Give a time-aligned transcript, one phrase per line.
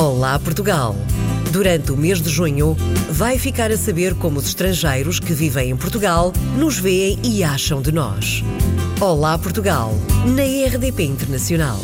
[0.00, 0.96] Olá Portugal!
[1.52, 2.74] Durante o mês de junho,
[3.10, 7.82] vai ficar a saber como os estrangeiros que vivem em Portugal nos veem e acham
[7.82, 8.42] de nós.
[8.98, 9.92] Olá Portugal,
[10.24, 11.78] na RDP Internacional.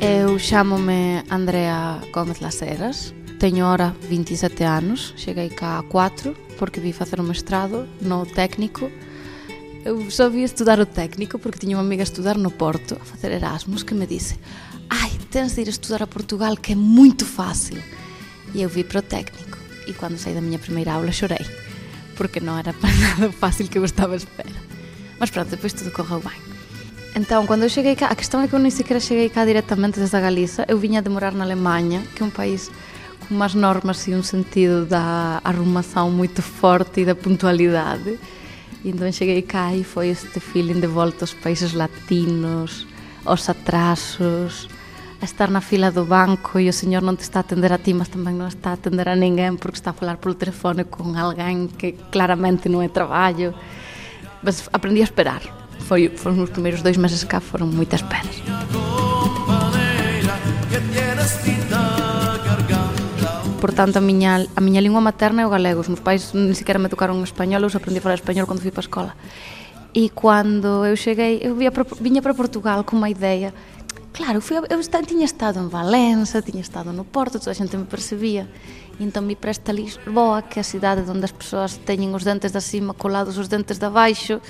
[0.00, 6.92] Eu chamo-me Andrea Gómez Laceras, teño ora 27 anos, cheguei cá a 4 porque vi
[6.92, 8.92] facer un mestrado no técnico
[9.84, 13.04] eu só vi estudar o técnico porque tiña unha amiga a estudar no Porto a
[13.04, 14.40] facer Erasmus que me disse
[14.88, 17.78] ai, tens de ir estudar a Portugal que é muito fácil
[18.54, 21.44] e eu vi para o técnico e quando saí da miña primeira aula chorei
[22.16, 24.56] porque non era para nada fácil que eu estaba a espera
[25.20, 26.54] mas pronto, depois tudo correu bem
[27.14, 30.00] Então, quando eu cheguei cá, a questão é que eu nem sequer cheguei cá diretamente
[30.00, 30.64] desde a Galiza.
[30.66, 32.72] Eu vinha a demorar na Alemanha, que é um país
[33.22, 38.18] com umas normas e um sentido da arrumação muito forte e da pontualidade.
[38.84, 42.84] E entón cheguei cá e foi este feeling de volta aos países latinos,
[43.24, 44.68] aos atrasos,
[45.20, 47.80] a estar na fila do banco e o señor non te está a atender a
[47.80, 50.84] ti, mas tamén non está a atender a ninguén porque está a falar polo telefone
[50.84, 53.56] con alguén que claramente non é traballo.
[54.44, 55.40] Mas aprendi a esperar.
[55.88, 58.36] Foi, foron os primeiros dois meses cá, foron moitas penas.
[63.64, 65.80] Portanto, a miña, a miña lingua materna é o galego.
[65.80, 68.68] Os meus pais nem sequer me tocaron español, eu aprendi a falar español cando fui
[68.68, 69.12] para a escola.
[69.96, 73.56] E quando eu cheguei, eu via para, para Portugal com uma ideia.
[74.12, 77.80] Claro, fui, eu está, tiña estado en Valença, tiña estado no Porto, toda a xente
[77.80, 78.44] me percebía.
[79.00, 82.52] E entón me presta Lisboa, que é a cidade onde as persoas teñen os dentes
[82.52, 84.44] da cima colados os dentes da baixo,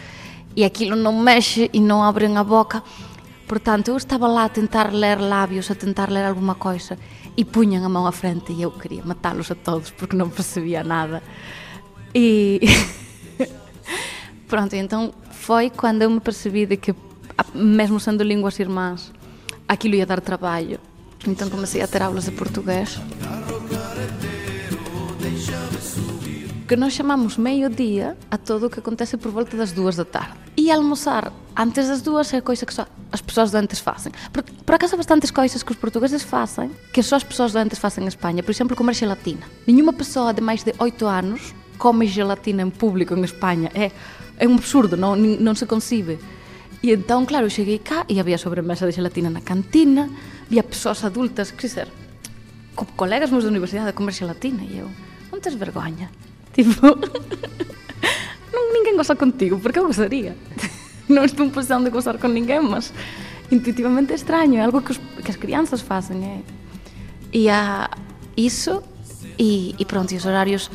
[0.58, 2.82] e aquilo non mexe e non abren a boca.
[3.46, 6.98] Portanto, eu estaba lá a tentar ler labios, a tentar ler alguma coisa
[7.36, 10.86] e puñan a mão à frente e eu queria matá-los a todos porque non percebía
[10.86, 11.22] nada.
[12.14, 12.62] E
[14.50, 16.94] pronto, então foi quando eu me percebi de que
[17.54, 19.12] mesmo sendo línguas irmãs,
[19.66, 20.78] aquilo ia dar traballo.
[21.26, 23.00] Então comecei a ter aulas de português.
[26.66, 30.32] que nós chamamos meio-dia a todo o que acontece por volta das duas da tarde.
[30.56, 34.12] E almoçar antes das duas é coisa que só as pessoas doentes fazem.
[34.32, 38.02] Por, por acaso bastantes coisas que os portugueses fazem que só as pessoas doentes fazem
[38.04, 38.42] em Espanha.
[38.42, 39.46] Por exemplo, comer gelatina.
[39.66, 43.70] Nenhuma pessoa de mais de 8 anos come gelatina em público em Espanha.
[43.72, 43.92] É,
[44.36, 46.18] é um absurdo, não, não se concibe.
[46.82, 50.10] E então, claro, cheguei cá e havia sobremesa de gelatina na cantina,
[50.46, 51.88] havia pessoas adultas, que dizer,
[52.74, 54.90] co colegas meus da universidade a comer gelatina e eu,
[55.30, 56.10] non tes vergoña?
[56.54, 56.86] Tipo,
[58.54, 60.36] non, ninguén goza contigo, porque eu gozaría.
[61.12, 62.92] non estou en posición de gozar con ninguén, mas
[63.52, 66.24] intuitivamente é extraño, é algo que, os, que as crianzas facen.
[66.24, 66.38] É.
[67.34, 67.90] E a
[68.36, 68.82] iso,
[69.38, 70.70] e, e pronto, e os horarios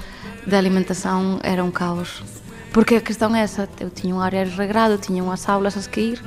[0.45, 2.21] de alimentação eram um caos.
[2.71, 6.21] Porque a questão é essa, eu tinha um horário regrado, tinha unhas aulas a seguir,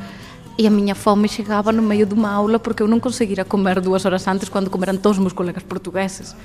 [0.58, 4.04] e a miña fome chegaba no meio dunha aula porque eu non conseguira comer dúas
[4.04, 6.36] horas antes quando comeran todos os meus colegas portugueses.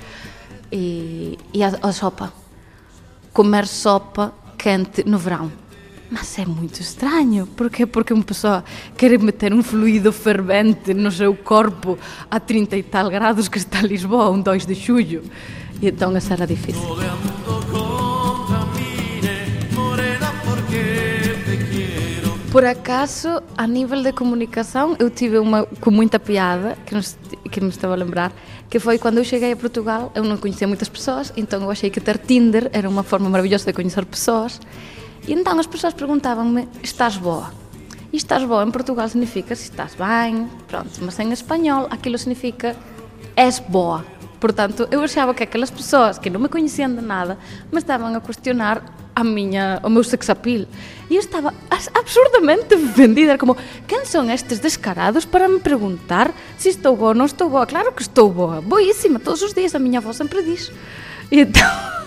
[0.72, 2.31] E, e a, a sopa,
[3.34, 5.51] comer sopa quente no verão.
[6.09, 7.45] Mas é muito estranho.
[7.47, 7.85] Porquê?
[7.85, 8.63] Porque uma pessoa
[8.97, 11.97] quer meter um fluido fervente no seu corpo
[12.31, 15.23] a 30 e tal graus que está Lisboa, um 2 de julho.
[15.81, 16.81] E então isso era difícil.
[22.51, 27.16] Por acaso, a nível de comunicação, eu tive uma com muita piada, que, nos,
[27.51, 28.31] que me estava a lembrar,
[28.69, 31.91] que foi quando eu cheguei a Portugal, eu não conhecia muitas pessoas, então eu achei
[31.91, 34.59] que ter Tinder era uma forma maravilhosa de conhecer pessoas.
[35.27, 37.51] E então as pessoas perguntavam-me: estás boa?
[38.11, 42.75] E estás boa em Portugal significa se estás bem, pronto, mas em espanhol aquilo significa
[43.35, 44.05] és boa.
[44.39, 47.38] Portanto, eu achava que aquelas pessoas que não me conheciam de nada
[47.71, 48.83] me estavam a questionar
[49.15, 50.67] a miña, o meu sex appeal.
[51.09, 51.53] E eu estaba
[51.94, 53.57] absurdamente vendida, como,
[53.88, 57.65] quen son estes descarados para me preguntar se estou boa ou non estou boa?
[57.65, 60.71] Claro que estou boa, boísima, todos os días, a miña voz sempre diz.
[61.31, 61.65] E então,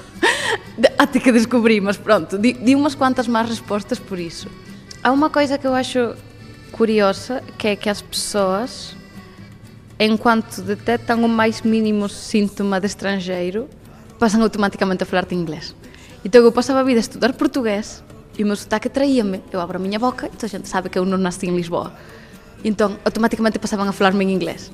[0.99, 4.49] até que descobri, mas pronto, di, di unhas cuantas máis respostas por iso.
[5.03, 6.15] Há unha coisa que eu acho
[6.71, 8.97] curiosa, que é que as persoas,
[9.99, 13.69] enquanto detectan o máis mínimo síntoma de estrangeiro,
[14.20, 15.75] pasan automáticamente a falar-te inglés.
[16.25, 18.05] Então eu passava a vida a estudar portugués
[18.37, 19.41] e o meu sotaque traía-me.
[19.53, 21.56] Eu abro a miña boca e toda a gente sabe que eu non nasci en
[21.56, 21.96] Lisboa.
[22.61, 24.69] E entón, automáticamente pasaban a falarme en inglés.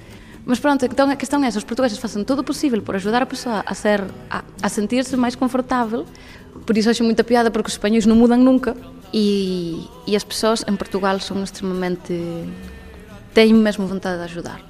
[0.46, 3.20] Mas pronto, então a questão é essa, os portugueses facen todo o possível por ajudar
[3.20, 6.06] a pessoa a ser a, a sentir-se máis confortável.
[6.64, 8.78] Por iso acho moita piada porque os espanhóis non mudan nunca
[9.10, 12.14] e, e as pessoas en Portugal son extremamente
[13.34, 14.62] teñen mesmo vontade de ajudar.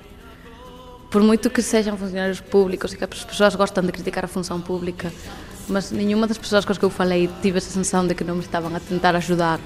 [1.12, 4.64] Por moito que sexan funcionarios públicos e que as persoas gostan de criticar a función
[4.64, 5.12] pública,
[5.68, 8.40] mas nenhuma das pessoas com as que eu falei tive essa sensação de que não
[8.40, 9.60] me estavam a tentar ajudar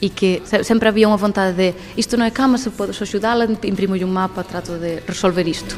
[0.00, 4.04] e que sempre havia uma vontade de isto não é cama, se podes ajudá-la, imprimo-lhe
[4.04, 5.76] um mapa, trato de resolver isto.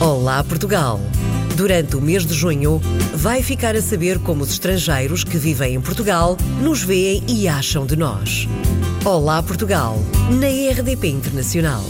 [0.00, 1.00] Olá Portugal!
[1.56, 2.80] Durante o mês de junho,
[3.14, 7.84] vai ficar a saber como os estrangeiros que vivem em Portugal nos veem e acham
[7.84, 8.46] de nós.
[9.04, 9.98] Olá Portugal,
[10.30, 11.82] na RDP Internacional.